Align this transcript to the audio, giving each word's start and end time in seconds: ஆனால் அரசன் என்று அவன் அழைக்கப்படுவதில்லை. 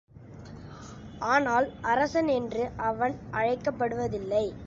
ஆனால் 1.21 1.67
அரசன் 1.81 2.27
என்று 2.27 2.71
அவன் 2.77 3.15
அழைக்கப்படுவதில்லை. 3.31 4.45